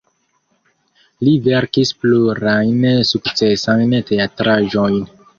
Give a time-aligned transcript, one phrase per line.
[1.27, 4.97] Li verkis plurajn sukcesajn teatraĵojn.